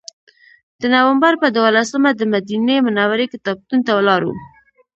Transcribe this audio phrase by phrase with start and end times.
[0.81, 4.31] د نوامبر په دولسمه دمدینې منورې کتابتون ته لاړو.